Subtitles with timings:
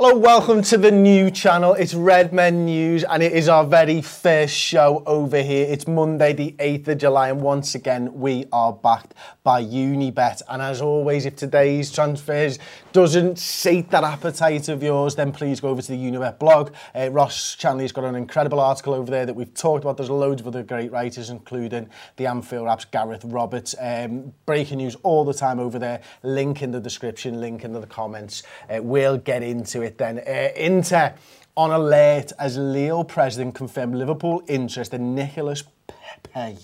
[0.00, 1.74] Hello, welcome to the new channel.
[1.74, 5.66] It's Red Men News and it is our very first show over here.
[5.68, 9.12] It's Monday, the 8th of July, and once again, we are backed
[9.44, 10.40] by Unibet.
[10.48, 12.58] And as always, if today's transfers
[12.92, 16.72] doesn't sate that appetite of yours, then please go over to the Unibet blog.
[16.94, 19.98] Uh, Ross Chanley's got an incredible article over there that we've talked about.
[19.98, 23.74] There's loads of other great writers, including the Anfield Wrap's, Gareth Roberts.
[23.78, 26.00] Um, breaking news all the time over there.
[26.22, 28.42] Link in the description, link in the comments.
[28.70, 30.18] Uh, we'll get into it then.
[30.18, 31.14] Uh, Inter
[31.56, 36.58] on alert as Lille president confirmed Liverpool interest in Nicolas Pepe.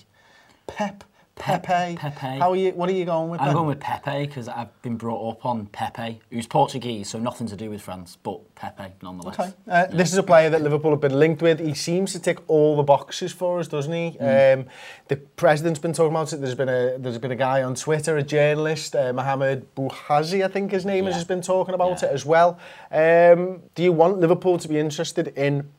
[0.67, 1.05] Pep.
[1.39, 1.97] Pepe.
[1.97, 2.39] Pepe.
[2.39, 2.73] How are you?
[2.73, 3.41] What are you going with?
[3.41, 3.55] I'm then?
[3.55, 7.57] going with Pepe because I've been brought up on Pepe, who's Portuguese, so nothing to
[7.57, 9.39] do with France, but Pepe nonetheless.
[9.39, 9.53] Okay.
[9.69, 11.61] Uh, This is a player that Liverpool have been linked with.
[11.61, 14.19] He seems to tick all the boxes for us, doesn't he?
[14.19, 14.67] Um,
[15.09, 16.41] the president's been talking about it.
[16.41, 20.49] There's been a there's been a guy on Twitter, a journalist, uh, Mohamed Bouhafsi, I
[20.49, 21.19] think his name is, Yeah.
[21.19, 22.09] has been talking about Yeah.
[22.09, 22.59] it as well.
[22.91, 25.71] Um, do you want Liverpool to be interested in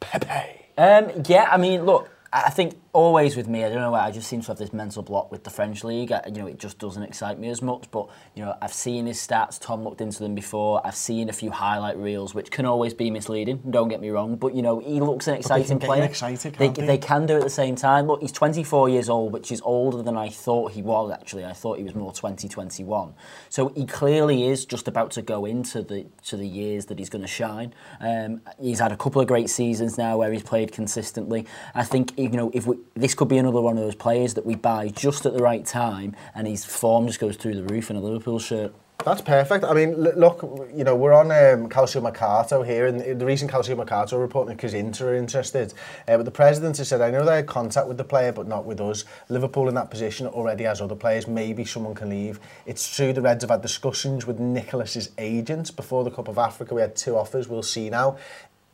[0.00, 0.66] Pepe?
[0.76, 4.10] Um, yeah, I mean, look, I think always with me, I don't know why, I
[4.10, 6.12] just seem to have this mental block with the French league.
[6.12, 7.90] I, you know, it just doesn't excite me as much.
[7.90, 9.60] But you know, I've seen his stats.
[9.60, 10.80] Tom looked into them before.
[10.86, 13.62] I've seen a few highlight reels, which can always be misleading.
[13.68, 16.04] Don't get me wrong, but you know, he looks an exciting you player.
[16.04, 16.86] excited, they, they?
[16.86, 18.06] they can do it at the same time.
[18.06, 21.10] Look, he's 24 years old, which is older than I thought he was.
[21.10, 23.12] Actually, I thought he was more 2021.
[23.50, 27.10] So he clearly is just about to go into the to the years that he's
[27.10, 27.74] going to shine.
[28.00, 31.46] Um, he's had a couple of great seasons now where he's played consistently.
[31.74, 34.46] I think you know if we, this could be another one of those players that
[34.46, 37.90] we buy just at the right time, and his form just goes through the roof
[37.90, 38.74] in a Liverpool shirt.
[39.04, 39.64] That's perfect.
[39.64, 40.40] I mean, look,
[40.74, 44.56] you know, we're on um, Calcio Mercato here, and the reason Calcio Mercato are reporting
[44.56, 45.74] because Inter are interested.
[46.08, 48.48] Uh, but the president has said, I know they had contact with the player, but
[48.48, 49.04] not with us.
[49.28, 51.28] Liverpool in that position already has other players.
[51.28, 52.40] Maybe someone can leave.
[52.64, 56.74] It's true the Reds have had discussions with Nicolas's agents before the Cup of Africa.
[56.74, 57.46] We had two offers.
[57.46, 58.16] We'll see now.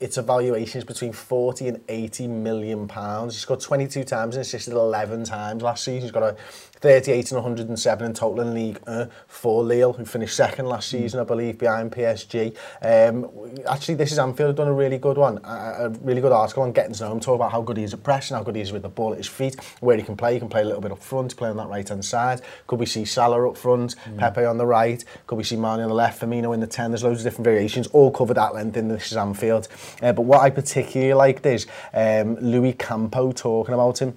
[0.00, 3.34] Its evaluation is between 40 and 80 million pounds.
[3.34, 6.00] He's scored 22 times and assisted 11 times last season.
[6.00, 6.36] He's got a
[6.80, 11.20] 38 and 107 in total in League uh, for Lille, who finished second last season,
[11.20, 12.56] I believe, behind PSG.
[12.80, 13.30] Um,
[13.68, 16.62] actually, this is Anfield have done a really good one, a, a really good article
[16.62, 18.56] on getting to know him, talk about how good he is at pressing, how good
[18.56, 20.34] he is with the ball at his feet, where he can play.
[20.34, 22.40] He can play a little bit up front, play on that right-hand side.
[22.66, 25.04] Could we see Salah up front, Pepe on the right?
[25.26, 26.92] Could we see Mane on the left, Firmino in the 10?
[26.92, 29.68] There's loads of different variations, all covered at length in This is Anfield.
[30.00, 34.16] Uh, but what I particularly liked is um, Louis Campo talking about him.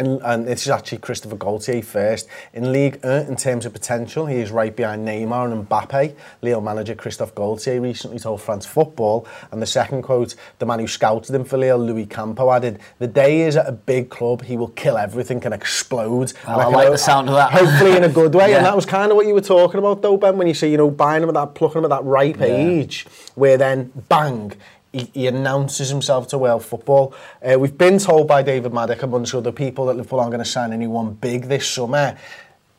[0.00, 2.26] And, and this is actually Christopher Galtier first.
[2.54, 6.14] In Ligue 1, in terms of potential, he is right behind Neymar and Mbappe.
[6.40, 9.26] Lille manager Christophe Galtier recently told France Football.
[9.52, 13.08] And the second quote, the man who scouted him for Lille, Louis Campo, added, The
[13.08, 16.32] day is at a big club, he will kill everything and explode.
[16.46, 17.52] Well, I like the sound of that.
[17.52, 18.40] Hopefully in a good way.
[18.50, 18.56] Yeah.
[18.56, 20.70] And that was kind of what you were talking about, though, Ben, when you say,
[20.70, 23.06] you know, buying him at that, plucking him at that ripe age,
[23.36, 24.54] where then, bang,
[24.92, 27.14] he, he announces himself to world football.
[27.42, 30.50] Uh, we've been told by David Maddock, amongst other people, that Liverpool aren't going to
[30.50, 32.16] sign anyone big this summer.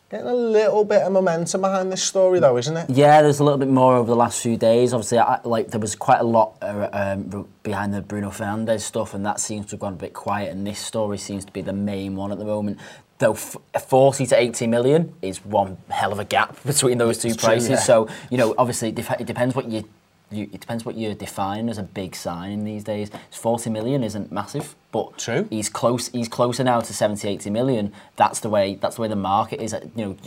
[0.10, 2.90] Getting a little bit of momentum behind this story, though, isn't it?
[2.90, 4.94] Yeah, there's a little bit more over the last few days.
[4.94, 9.14] Obviously, I, like there was quite a lot uh, um, behind the Bruno Fernandes stuff,
[9.14, 10.52] and that seems to have gone a bit quiet.
[10.52, 12.78] And this story seems to be the main one at the moment.
[13.20, 13.56] Though f-
[13.88, 17.48] 40 to 80 million is one hell of a gap between those two It's true,
[17.48, 17.70] prices.
[17.70, 17.76] yeah.
[17.78, 19.88] So you know, obviously, it, def- it depends what you.
[20.32, 23.12] You, it depends what you're defining as a big signing these days.
[23.32, 25.48] 40 million isn't massive, but True.
[25.50, 26.08] he's close.
[26.08, 27.92] He's closer now to 70, 80 million.
[28.16, 28.76] That's the way.
[28.76, 29.76] That's the way the market is.
[29.96, 30.18] You know,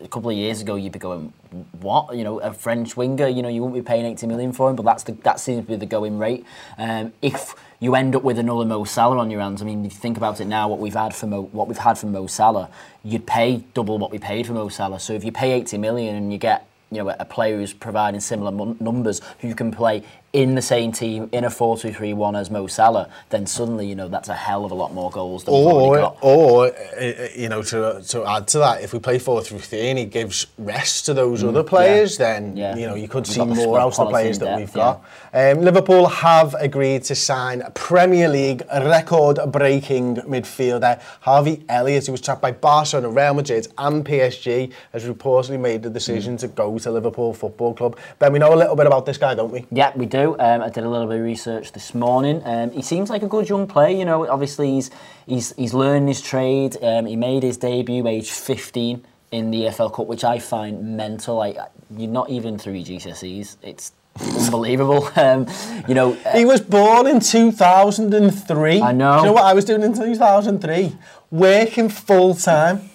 [0.00, 1.32] a couple of years ago, you'd be going,
[1.80, 2.16] what?
[2.16, 3.28] You know, a French winger.
[3.28, 5.64] You know, you wouldn't be paying 80 million for him, but that's the that seems
[5.64, 6.44] to be the going rate.
[6.76, 9.92] Um, if you end up with another Mo Salah on your hands, I mean, if
[9.92, 12.26] you think about it now, what we've had for Mo, what we've had from Mo
[12.26, 12.68] Salah,
[13.04, 15.00] you'd pay double what we paid for Mo Salah.
[15.00, 18.20] So if you pay 80 million and you get you know, a player who's providing
[18.20, 20.02] similar numbers who can play
[20.32, 24.28] in the same team in a 4-2-3-1 as Mo Salah, then suddenly you know that's
[24.30, 26.16] a hell of a lot more goals than we've Or, got.
[26.22, 26.70] or uh,
[27.00, 29.98] uh, you know, to, to add to that, if we play 4 through 3 and
[29.98, 32.76] he gives rest to those other players, then, Mm, Yeah.
[32.76, 35.02] you know, you could We've see more out of the players that depth, we've got.
[35.34, 42.40] Um, Liverpool have agreed to sign Premier League record-breaking midfielder Harvey Elliott, who was trapped
[42.42, 45.94] by Barcelona, Real Madrid and PSG, has reportedly made the Mm.
[45.94, 47.96] decision to go to Liverpool Football Club.
[48.18, 49.66] Ben, we know a little bit about this guy, don't we?
[49.70, 50.21] Yeah, we do.
[50.30, 52.42] Um, I did a little bit of research this morning.
[52.44, 53.96] Um, he seems like a good young player.
[53.96, 54.90] You know, obviously he's
[55.26, 56.76] he's he's learning his trade.
[56.82, 61.36] Um, he made his debut age 15 in the EFL Cup, which I find mental.
[61.36, 61.56] Like
[61.96, 63.56] you're not even through your GCSEs.
[63.62, 65.08] It's unbelievable.
[65.16, 65.46] Um,
[65.88, 68.80] you know, uh, He was born in 2003.
[68.82, 69.12] I know.
[69.12, 70.96] Do you know what I was doing in 2003?
[71.30, 72.90] Working full time.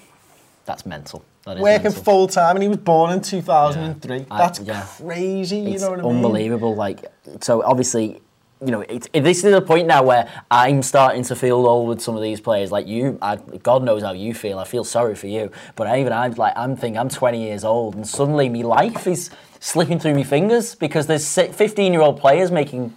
[0.65, 1.23] that's mental.
[1.47, 2.03] That is Working mental.
[2.03, 4.17] full time, and he was born in 2003.
[4.17, 4.23] Yeah.
[4.29, 4.85] I- That's yeah.
[4.97, 5.59] crazy.
[5.59, 6.15] You know what I mean?
[6.17, 6.75] unbelievable.
[6.75, 7.05] Like,
[7.41, 8.21] so obviously,
[8.59, 11.87] you know, it's, it, this is the point now where I'm starting to feel old
[11.87, 12.69] with some of these players.
[12.71, 14.59] Like you, I, God knows how you feel.
[14.59, 17.63] I feel sorry for you, but I, even I'm like, I'm thinking I'm 20 years
[17.63, 19.29] old, and suddenly my life is
[19.61, 22.93] slipping through my fingers because there's 15 year old players making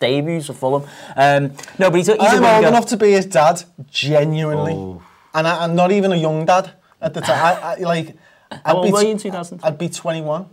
[0.00, 0.84] debuts for Fulham.
[1.14, 5.02] Um, no, but he's he's I'm a old enough to be his dad, genuinely, Oh.
[5.34, 7.38] and I, I'm not even a young dad at the time.
[7.44, 8.16] I, I, like,
[8.50, 9.60] How I'd old be were you in 2000?
[9.62, 10.46] I'd be 21.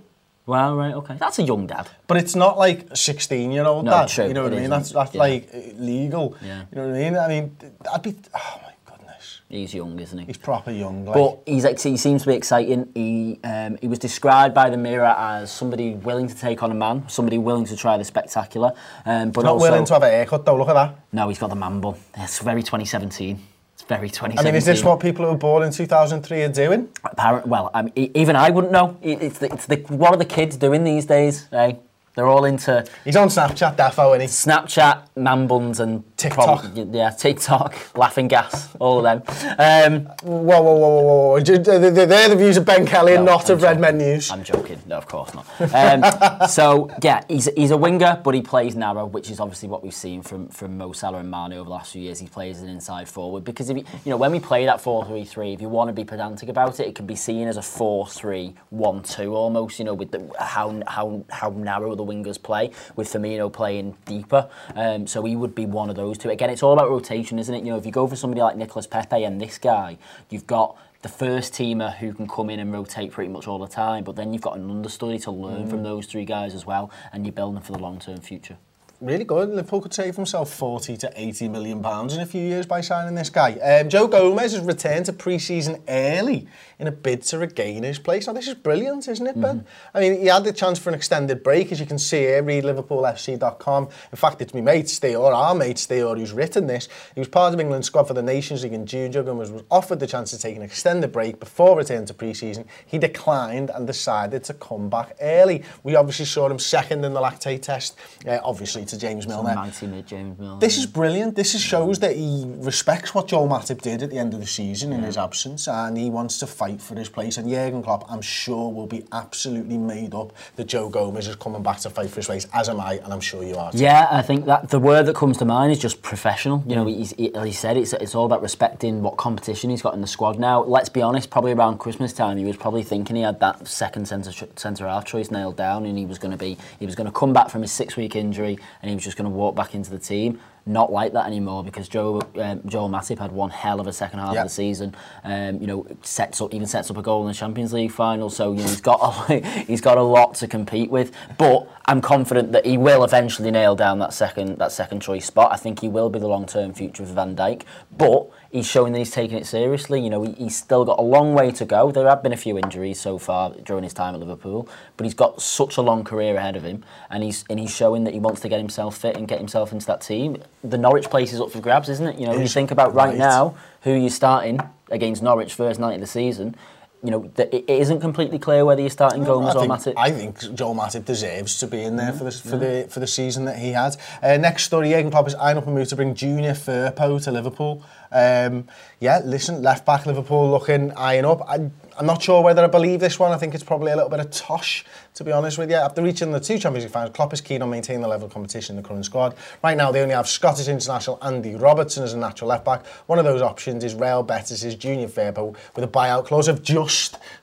[0.45, 1.87] Wow, right, okay, that's a young dad.
[2.05, 4.09] But it's not like a 16 year old No, dad.
[4.09, 4.63] true, You know what it I mean?
[4.65, 4.71] isn't.
[4.71, 5.19] That's that's Yeah.
[5.21, 6.35] like uh, legal.
[6.43, 6.63] Yeah.
[6.69, 7.17] You know what I mean?
[7.17, 7.57] I mean,
[7.93, 8.13] I'd be.
[8.35, 9.39] Oh my goodness.
[9.47, 10.25] He's young, isn't he?
[10.25, 11.05] He's proper young.
[11.05, 11.13] Like.
[11.13, 12.89] But he's ex- he seems to be exciting.
[12.93, 16.75] He um, he was described by the Mirror as somebody willing to take on a
[16.75, 18.73] man, somebody willing to try the spectacular.
[19.05, 20.57] Um, but not also, willing to have a haircut though.
[20.57, 20.95] Look at that.
[21.13, 21.95] no, he's got the man bun.
[22.17, 23.39] It's very 2017.
[23.83, 24.39] It's very 2017.
[24.39, 26.87] I mean, is this what people who were born in 2003 are doing?
[27.03, 28.97] Apparent, well, I mean, even I wouldn't know.
[29.01, 31.49] It's the, it's the what are the kids doing these days?
[31.51, 31.73] Eh?
[32.15, 36.61] They're all into He's on Snapchat, defo, and he's Snapchat, man buns, and TikTok.
[36.61, 39.55] prob- yeah, TikTok, laughing gas, all of them.
[39.57, 41.39] Um, whoa, whoa, whoa, whoa, whoa.
[41.39, 43.79] They're the views of Ben Kelly and not I'm of Red.
[43.79, 44.31] Men News.
[44.31, 44.79] I'm joking.
[44.85, 45.45] No, of course not.
[45.73, 49.83] Um, so yeah, he's, he's a winger, but he plays narrow, which is obviously what
[49.83, 52.19] we've seen from from Mo Salah and Mane over the last few years.
[52.19, 55.55] He plays an inside forward because if you, you know when we play that 4-3-3,
[55.55, 59.31] if you want to be pedantic about it, it can be seen as a 4-3-1-2
[59.31, 59.79] almost.
[59.79, 64.49] You know, with the, how how how narrow the wingers play, with Firmino playing deeper.
[64.75, 66.29] Um, so he would be one of those two.
[66.29, 67.63] Again, it's all about rotation, isn't it?
[67.63, 69.97] You know, if you go for somebody like Nicolas Pepe and this guy,
[70.29, 73.67] you've got the first teamer who can come in and rotate pretty much all the
[73.67, 76.89] time, but then you've got an understudy to learn from those three guys as well,
[77.11, 78.57] and you're building for the long term future.
[79.03, 79.49] Really good.
[79.49, 83.15] Liverpool could save himself 40 to 80 million pounds in a few years by signing
[83.15, 83.51] this guy.
[83.55, 86.47] Um, Joe Gomez has returned to pre-season early
[86.79, 88.27] in a bid to regain his place.
[88.27, 89.65] Now, this is brilliant, isn't it, Ben?
[89.93, 92.41] I mean, he had the chance for an extended break, as you can see here,
[92.43, 93.89] read liverpoolfc.com.
[94.11, 96.87] In fact, it's my mate, Steor, our mate Steor, who's written this.
[97.13, 99.11] He was part of England's squad for the Nations League in June.
[99.11, 102.65] Joe Gomez was offered the chance to take an extended break before returning to pre-season.
[102.85, 105.63] He declined and decided to come back early.
[105.83, 109.55] We obviously saw him second in the lactate test, uh, obviously to James Milner.
[109.55, 110.59] Mighty mid James Milner.
[110.59, 111.35] This is brilliant.
[111.35, 114.47] This is shows that he respects what Joel Matip did at the end of the
[114.47, 117.37] season in his absence, and he wants to fight for his place.
[117.37, 121.63] And Jurgen Klopp, I'm sure, will be absolutely made up that Joe Gomez is coming
[121.63, 123.71] back to fight for his place, as am I, and I'm sure you are.
[123.71, 123.79] too.
[123.79, 126.63] Yeah, I think that the word that comes to mind is just professional.
[126.67, 126.95] You know, mm.
[126.95, 130.01] he's, he, as he said, it's, it's all about respecting what competition he's got in
[130.01, 130.63] the squad now.
[130.63, 134.07] Let's be honest, probably around Christmas time, he was probably thinking he had that second
[134.07, 137.05] centre centre half choice nailed down, and he was going to be he was going
[137.05, 139.55] to come back from his six week injury, and he was just going to walk
[139.55, 140.39] back into the team.
[140.65, 144.19] Not like that anymore because Joe um, Joel Matip had one hell of a second
[144.19, 144.43] half Yeah.
[144.43, 144.95] of the season.
[145.25, 148.29] Um, you know, sets up even sets up a goal in the Champions League final.
[148.29, 151.11] So you know he's got a, he's got a lot to compete with.
[151.37, 155.51] But I'm confident that he will eventually nail down that second that second choice spot.
[155.51, 157.63] I think he will be the long term future of Van Dijk.
[157.97, 159.99] But he's showing that he's taking it seriously.
[160.01, 161.91] You know, he, he's still got a long way to go.
[161.91, 165.13] There have been a few injuries so far during his time at Liverpool, but he's
[165.13, 168.19] got such a long career ahead of him, and he's and he's showing that he
[168.21, 170.37] wants to get himself fit and get himself into that team.
[170.63, 172.17] The Norwich place is up for grabs, isn't it?
[172.17, 173.17] You know, when you think about right right.
[173.17, 176.55] now who you're starting against Norwich first night of the season.
[177.03, 179.93] You know, it isn't completely clear whether you're starting Gomez I or think, Matip.
[179.97, 183.07] I think Joel Matip deserves to be in there for the for the for the
[183.07, 183.97] season that he had.
[184.21, 187.31] Uh, next story, Jurgen Klopp is eyeing up a move to bring Junior Firpo to
[187.31, 187.83] Liverpool.
[188.13, 188.67] Um,
[188.99, 191.41] yeah, listen, left back Liverpool looking eyeing up.
[191.49, 193.31] I, I'm not sure whether I believe this one.
[193.31, 195.75] I think it's probably a little bit of tosh, to be honest with you.
[195.75, 198.33] After reaching the two Champions League finals, Klopp is keen on maintaining the level of
[198.33, 199.35] competition in the current squad.
[199.63, 202.85] Right now, they only have Scottish international Andy Robertson as a natural left back.
[203.07, 206.92] One of those options is Real Betis' Junior Firpo with a buyout clause of just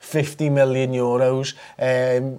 [0.00, 1.54] 50 million euros.
[1.78, 2.38] Um,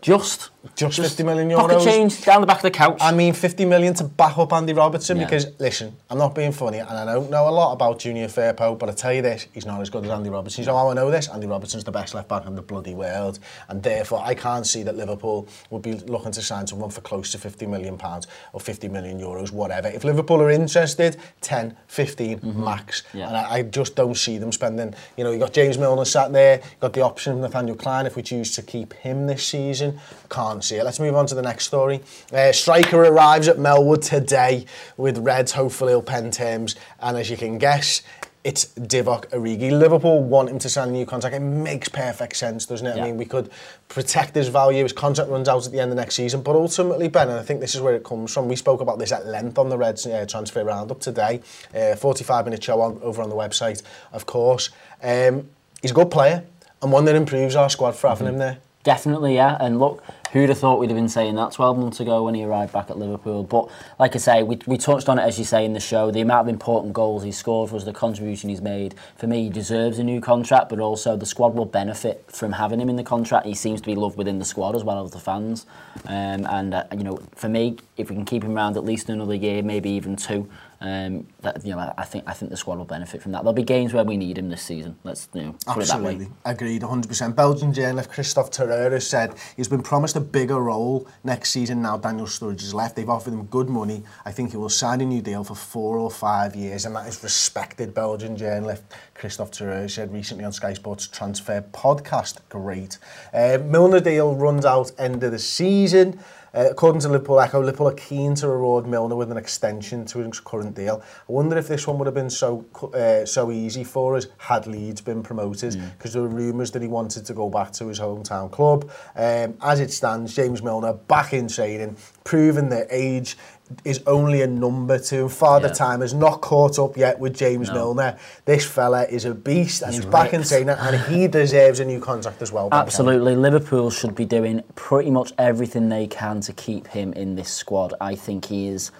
[0.00, 0.50] Just.
[0.76, 1.68] Just 50 million euros.
[1.68, 2.98] Pocket change down the back of the couch.
[3.00, 5.24] I mean, 50 million to back up Andy Robertson Yeah.
[5.24, 8.78] because, listen, I'm not being funny and I don't know a lot about Junior Firpo,
[8.78, 10.62] but I tell you this, he's not as good as Andy Robertson.
[10.62, 11.28] You know how I know this?
[11.28, 13.38] Andy Robertson's the best left back in the bloody world
[13.68, 17.30] and therefore I can't see that Liverpool would be looking to sign someone for close
[17.32, 19.88] to 50 million pounds or 50 million euros, whatever.
[19.88, 23.02] If Liverpool are interested, 10, 15 max.
[23.02, 23.18] Mm-hmm.
[23.18, 23.28] Yeah.
[23.28, 26.32] And I, I just don't see them spending, you know, you got James Milner sat
[26.32, 29.46] there, you've got the option of Nathaniel Clyne if we choose to keep him this
[29.46, 29.87] season.
[30.30, 30.84] Can't see it.
[30.84, 32.00] Let's move on to the next story.
[32.32, 34.66] Uh, striker arrives at Melwood today
[34.96, 35.52] with Reds.
[35.52, 36.76] Hopefully he'll pen terms.
[37.00, 38.02] And as you can guess,
[38.44, 39.70] it's Divock Origi.
[39.70, 41.34] Liverpool want him to sign a new contract.
[41.36, 42.96] It makes perfect sense, doesn't it?
[42.96, 43.02] Yeah.
[43.02, 43.50] I mean, we could
[43.88, 44.84] protect his value.
[44.84, 46.42] His contract runs out at the end of next season.
[46.42, 48.48] But ultimately, Ben, and I think this is where it comes from.
[48.48, 51.40] We spoke about this at length on the Reds uh, transfer roundup today.
[51.74, 54.70] Uh, 45 minute show on, over on the website, of course.
[55.02, 55.48] Um,
[55.82, 56.44] he's a good player
[56.82, 58.58] and one that improves our squad for having him there.
[58.82, 59.56] Definitely, yeah.
[59.60, 62.44] And look, who'd have thought we'd have been saying that 12 months ago when he
[62.44, 63.42] arrived back at Liverpool?
[63.44, 66.10] But like I say, we, we touched on it, as you say, in the show.
[66.10, 68.94] The amount of important goals he scored was the contribution he's made.
[69.16, 72.80] For me, he deserves a new contract, but also the squad will benefit from having
[72.80, 73.46] him in the contract.
[73.46, 75.66] He seems to be loved within the squad as well as the fans.
[76.06, 79.08] Um, and, uh, you know, for me, if we can keep him around at least
[79.08, 80.48] another year, maybe even two,
[80.80, 83.38] um, that, you know, I- I think I think the squad will benefit from that.
[83.42, 84.96] There'll be games where we need him this season.
[85.02, 86.12] Let's you know, put it that way.
[86.12, 86.28] Absolutely.
[86.44, 87.34] Agreed, 100%.
[87.34, 92.26] Belgian journalist Kristof Terreur said he's been promised a bigger role next season now Daniel
[92.26, 92.96] Sturridge has left.
[92.96, 94.02] They've offered him good money.
[94.24, 97.06] I think he will sign a new deal for four or five years, and that
[97.06, 97.94] is respected.
[97.94, 98.82] Belgian journalist
[99.14, 102.38] Kristof Terreur said recently on Sky Sports Transfer Podcast.
[102.48, 102.98] Great.
[103.32, 106.18] Uh, Milner deal runs out end of the season.
[106.54, 110.20] Uh, according to Liverpool Echo, Liverpool are keen to reward Milner with an extension to
[110.20, 111.02] his current deal.
[111.28, 112.64] I wonder if this one would have been so
[112.94, 116.14] uh, so easy for us had Leeds been promoted, because mm.
[116.14, 118.90] there were rumours that he wanted to go back to his hometown club.
[119.14, 123.36] Um, as it stands, James Milner back in training, proving that age
[123.84, 125.28] is only a number to him.
[125.28, 125.74] Father Yeah.
[125.74, 127.74] Time has not caught up yet with James No.
[127.74, 128.16] Milner.
[128.44, 131.84] This fella is a beast, and he's, He's back in training, and he deserves a
[131.84, 132.68] new contract as well.
[132.72, 133.36] Absolutely.
[133.36, 137.94] Liverpool should be doing pretty much everything they can to keep him in this squad.
[138.00, 138.90] I think he is,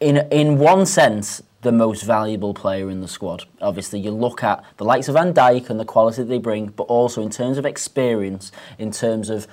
[0.00, 3.44] in, in one sense, the most valuable player in the squad.
[3.60, 6.84] Obviously, you look at the likes of Van Dijk and the quality they bring, but
[6.84, 9.46] also in terms of experience, in terms of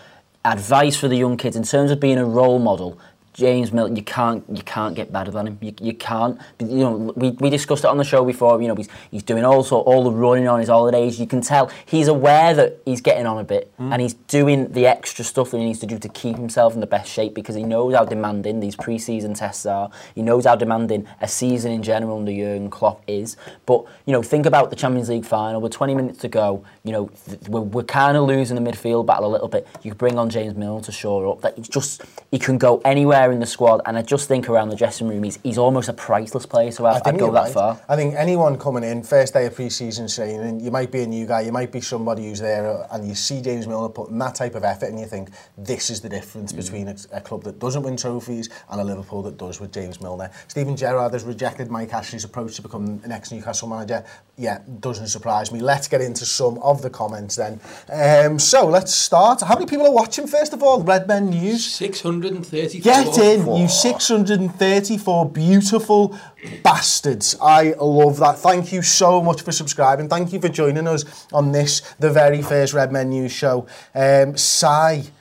[0.46, 2.98] advice for the young kids, in terms of being a role model.
[3.38, 5.60] James Milner, you can't you can't get better than him.
[5.62, 6.42] You, you can't.
[6.60, 8.60] You know, we, we discussed it on the show before.
[8.60, 11.20] You know, he's, he's doing also all the running on his holidays.
[11.20, 13.94] You can tell he's aware that he's getting on a bit, mm.
[13.94, 16.80] and he's doing the extra stuff that he needs to do to keep himself in
[16.80, 19.92] the best shape because he knows how demanding these pre-season tests are.
[20.16, 23.38] He knows how demanding a season in general under Jurgen Klopp is.
[23.68, 25.62] But you know, think about the Champions League final.
[25.62, 29.06] With 20 minutes to go, you know, th- we're, we're kind of losing the midfield
[29.06, 29.68] battle a little bit.
[29.84, 31.42] You bring on James Milner to shore up.
[31.42, 32.02] That he's just
[32.32, 35.24] he can go anywhere in the squad, and I just think around the dressing room,
[35.24, 36.72] he's, he's almost a priceless player.
[36.72, 37.54] So I, I'd go that right.
[37.54, 37.82] far.
[37.90, 41.26] I think anyone coming in, first day of pre-season training, you might be a new
[41.26, 44.56] guy, you might be somebody who's there and you see James Milner putting that type
[44.56, 46.58] of effort and you think, this is the difference Mm.
[46.58, 50.00] between a, a club that doesn't win trophies and a Liverpool that does with James
[50.02, 50.30] Milner.
[50.48, 54.04] Steven Gerrard has rejected Mike Ashley's approach to become the next Newcastle manager.
[54.38, 55.60] Yeah, doesn't surprise me.
[55.60, 57.60] Let's get into some of the comments then.
[57.92, 59.42] Um, so let's start.
[59.42, 60.82] How many people are watching first of all?
[60.84, 61.66] Red Men News.
[61.66, 62.82] 634.
[62.82, 66.18] Get in, you 634 beautiful
[66.64, 67.36] bastards.
[67.42, 68.40] I love that.
[68.40, 70.10] Thank you so much for subscribing.
[70.10, 73.68] Thank you for joining us on this, the very first Red Men News show.
[73.94, 75.12] Um, Si,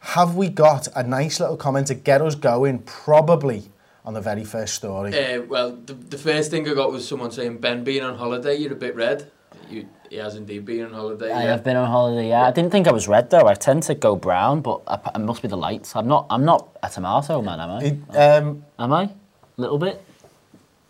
[0.00, 2.80] have we got a nice little comment to get us going?
[2.80, 3.70] Probably
[4.04, 5.18] on the very first story.
[5.18, 8.54] Uh, well, the, the first thing I got was someone saying, Ben being on holiday,
[8.56, 9.30] you're a bit red.
[9.70, 11.32] You, he has indeed been on holiday.
[11.32, 11.50] I yeah.
[11.50, 12.28] have been on holiday.
[12.28, 13.46] Yeah, I didn't think I was red though.
[13.46, 15.96] I tend to go brown, but I, it must be the lights.
[15.96, 16.26] I'm not.
[16.30, 17.82] I'm not a tomato man, am I?
[17.84, 19.10] It- um, am I?
[19.56, 20.02] Little bit.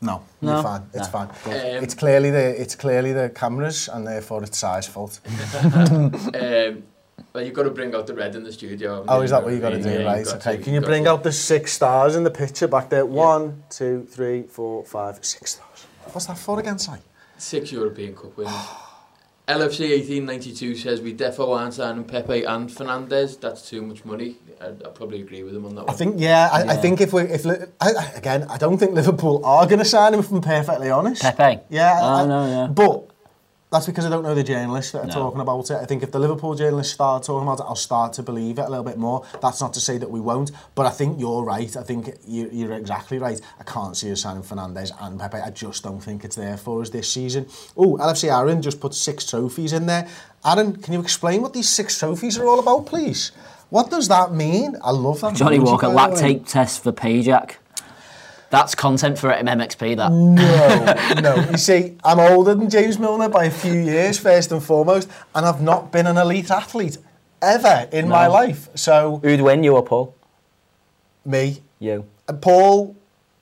[0.00, 0.54] no, No?
[0.54, 0.82] you're fine.
[0.92, 1.18] It's No.
[1.18, 1.28] fine.
[1.28, 5.20] Um, it's clearly the it's clearly the cameras, and therefore it's Si's fault.
[6.34, 6.82] Um,
[7.32, 8.94] well, you've got to bring out the red in the studio.
[8.96, 9.22] haven't Oh, you?
[9.24, 9.88] is that what you've got to do?
[9.90, 10.24] you've right.
[10.24, 10.56] got Okay.
[10.56, 13.06] to, Can you bring got out the six stars in the picture back there?
[13.06, 15.86] One, two, three, four, five, six stars.
[16.12, 16.92] What's that for again, Si?
[17.36, 18.50] To- Six European Cup wins.
[19.46, 23.38] LFC 1892 says we defo aren't signing Pepe and Fernandes.
[23.38, 24.36] That's too much money.
[24.58, 25.96] I'd, I'd probably agree with him on that I one.
[25.96, 26.48] think yeah.
[26.50, 26.76] I, I Yeah.
[26.76, 29.84] think if we if Li- I, I- again, I don't think Liverpool are going to
[29.84, 30.20] sign him.
[30.20, 31.20] If I'm perfectly honest.
[31.20, 31.60] Pepe?
[31.68, 31.98] Yeah.
[32.00, 32.66] Oh, I- no, yeah.
[32.68, 33.10] But
[33.74, 35.12] that's because I don't know the journalists that are No.
[35.14, 35.78] talking about it.
[35.82, 38.62] I think if the Liverpool journalists start talking about it, I'll start to believe it
[38.62, 39.24] a little bit more.
[39.42, 41.76] That's not to say that we won't, but I think you're right.
[41.76, 43.40] I think you- you're exactly right.
[43.58, 45.38] I can't see us signing Fernandes and Pepe.
[45.38, 47.46] I just don't think it's there for us this season.
[47.76, 50.06] Oh, LFC Aaron just put six trophies in there.
[50.44, 53.32] Aaron, can you explain what these six trophies are all about, please?
[53.70, 54.76] What does that mean?
[54.84, 55.34] I love that.
[55.34, 57.56] Johnny Walker, lactate test for Pajak.
[58.54, 60.12] That's content for MXP, that.
[60.12, 61.50] No, no.
[61.50, 65.44] You see, I'm older than James Milner by a few years, first and foremost, and
[65.44, 66.98] I've not been an elite athlete
[67.42, 68.68] ever in my life.
[68.76, 70.14] So, Who'd win, you or Paul?
[71.24, 71.62] me.
[71.80, 72.06] You.
[72.28, 72.94] And Paul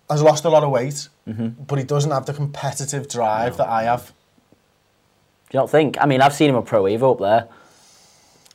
[0.09, 1.63] has lost a lot of weight, Mm-hmm.
[1.69, 4.07] but he doesn't have the competitive drive that I have.
[5.51, 5.97] Do you not think?
[6.01, 7.49] I mean, I've seen him a Pro Evo up there.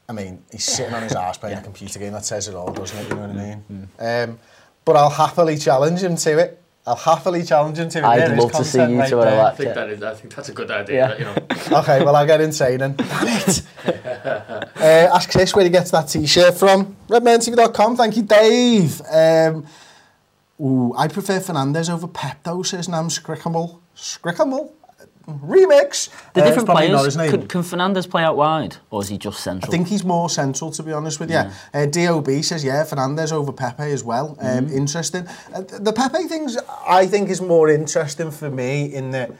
[0.09, 2.11] I mean, he's sitting on his ass playing a computer game.
[2.13, 3.07] That says it all, doesn't it?
[3.09, 3.63] You know what I mean?
[3.99, 4.31] Mm-hmm.
[4.31, 4.39] Um,
[4.87, 6.63] but I'll happily challenge him to it.
[6.85, 8.05] I'll happily challenge him to it.
[8.05, 9.41] I'd There is love to see you right two at a.
[9.41, 10.01] I think that is.
[10.01, 11.09] I think that's a good idea.
[11.09, 11.17] Yeah.
[11.17, 11.35] You know.
[11.79, 13.61] Okay, well, I'll get insane and damn it.
[13.85, 16.95] uh, ask Chris where he gets that t-shirt from.
[17.09, 19.01] RedmanTV.com, thank you, Dave.
[19.11, 19.65] Um,
[20.61, 23.81] ooh, I prefer Fernandes over Pep, says Nam Scrickhamel.
[23.97, 24.71] Scrickhamel?
[25.27, 26.09] Remix.
[26.33, 28.77] The Uh, different players, can, can Fernandes play out wide?
[28.89, 29.69] Or is he just central?
[29.69, 31.43] I think he's more central, to be honest with you.
[31.73, 34.37] Uh, DOB says, yeah, Fernandes over Pepe as well.
[34.39, 35.27] Um, Interesting.
[35.53, 36.57] Uh, the Pepe things,
[36.87, 39.31] I think, is more interesting for me in that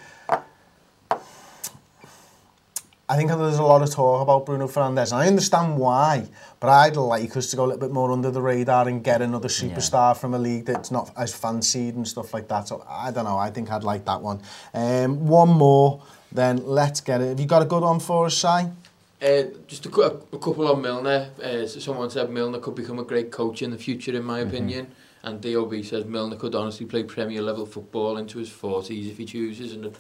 [3.10, 6.28] I think there's a lot of talk about Bruno Fernandes, and I understand why,
[6.60, 9.22] but I'd like us to go a little bit more under the radar and get
[9.22, 12.68] another superstar from a league that's not as fancied and stuff like that.
[12.68, 14.42] So I don't know, I think I'd like that one.
[14.74, 17.30] Um, one more, then let's get it.
[17.30, 18.48] Have you got a good one for us, Si?
[18.48, 21.30] Uh, just a, a couple on Milner.
[21.42, 24.40] Uh, so someone said Milner could become a great coach in the future, in my
[24.40, 24.92] opinion.
[25.24, 29.24] And DOB says Milner could honestly play Premier level football into his 40s if he
[29.24, 29.72] chooses.
[29.72, 29.94] And the,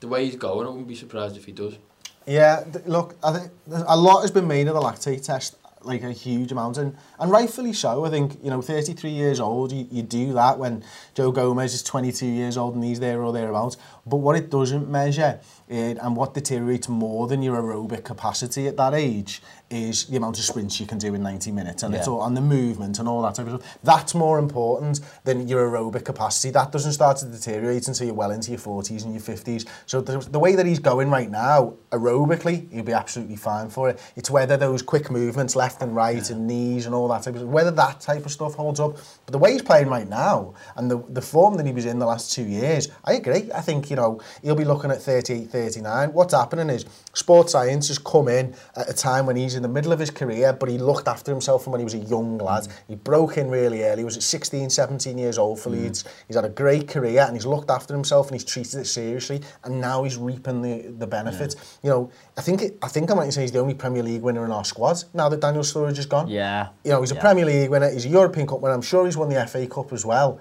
[0.00, 1.74] the way he's going, I wouldn't be surprised if he does.
[2.26, 6.12] Yeah, look, I think a lot has been made of the lactate test, like a
[6.12, 8.06] huge amount, and, and rightfully so.
[8.06, 10.82] I think, you know, 33 years old, you, you do that when
[11.14, 13.76] Joe Gomez is 22 years old and he's there or thereabouts.
[14.06, 15.38] But what it doesn't measure,
[15.74, 20.38] it, and what deteriorates more than your aerobic capacity at that age, is the amount
[20.38, 23.08] of sprints you can do in 90 minutes, and it's all on the movement and
[23.08, 23.78] all that type of stuff.
[23.82, 26.50] That's more important than your aerobic capacity.
[26.50, 29.66] That doesn't start to deteriorate until you're well into your 40s and your 50s.
[29.86, 33.88] So the, the way that he's going right now, aerobically, he'll be absolutely fine for
[33.88, 34.00] it.
[34.16, 37.40] It's whether those quick movements, left and right, and knees and all that type of
[37.40, 38.96] stuff, whether that type of stuff holds up.
[39.26, 41.98] But the way he's playing right now, and the, the form that he was in
[41.98, 43.50] the last two years, I agree.
[43.52, 46.12] I think, you know, he'll be looking at 38, 39.
[46.12, 49.68] What's happening is sports science has come in at a time when he's in the
[49.68, 52.38] middle of his career, but he looked after himself from when he was a young
[52.38, 52.64] lad.
[52.64, 52.72] Mm.
[52.88, 54.00] He broke in really early.
[54.00, 55.82] He was at 16, 17 years old for mm.
[55.82, 56.04] Leeds.
[56.26, 59.40] He's had a great career and he's looked after himself and he's treated it seriously.
[59.64, 61.78] And now he's reaping the, the benefits.
[61.82, 64.22] You know, I think it, I think I might say he's the only Premier League
[64.22, 66.28] winner in our squad now that Daniel Sturridge is gone.
[66.28, 66.68] Yeah.
[66.84, 67.20] You know, he's a Yeah.
[67.22, 67.90] Premier League winner.
[67.90, 68.74] He's a European Cup winner.
[68.74, 70.40] I'm sure he's won the FA Cup as well.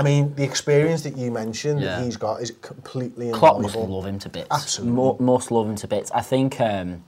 [0.00, 1.96] I mean, the experience that you mentioned Yeah.
[1.96, 4.48] that he's got is completely Klopp must love him to bits.
[4.50, 4.96] Absolutely.
[4.96, 6.10] Mo- must love him to bits.
[6.12, 7.04] I think um,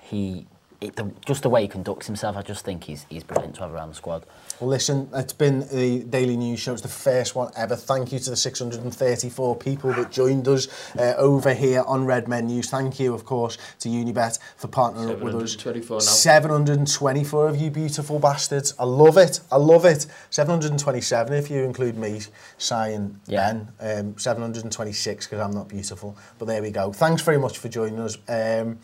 [0.00, 0.46] he,
[0.82, 3.60] it, the, just the way he conducts himself, I just think he's, he's brilliant to
[3.62, 4.26] have around the squad.
[4.60, 6.72] Well, listen, it's been the Daily News Show.
[6.72, 7.76] It's the first one ever.
[7.76, 12.46] Thank you to the 634 people that joined us uh, over here on Red Men
[12.46, 12.70] News.
[12.70, 15.52] Thank you, of course, to Unibet for partnering up with us.
[15.52, 16.00] 724 now.
[16.00, 18.74] 724 of you beautiful bastards.
[18.78, 19.40] I love it.
[19.50, 20.06] I love it.
[20.30, 22.20] 727 if you include me,
[22.58, 23.52] Si and Yeah.
[23.78, 24.06] Ben.
[24.08, 26.16] Um, 726 because I'm not beautiful.
[26.38, 26.92] But there we go.
[26.92, 28.18] Thanks very much for joining us.
[28.28, 28.78] Um,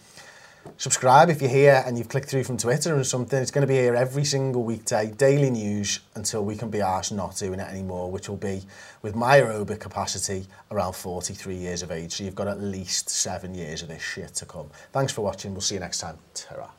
[0.76, 3.40] subscribe if you're here and you've clicked through from Twitter or something.
[3.40, 7.12] It's going to be here every single weekday, daily news, until we can be arsed
[7.12, 8.62] not doing it anymore, which will be
[9.02, 12.12] with my aerobic capacity around 43 years of age.
[12.12, 14.70] So you've got at least seven years of this shit to come.
[14.92, 15.52] Thanks for watching.
[15.52, 16.18] We'll see you next time.
[16.35, 16.78] ta